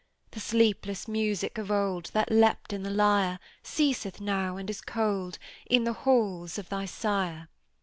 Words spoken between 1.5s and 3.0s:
of old, That leaped in the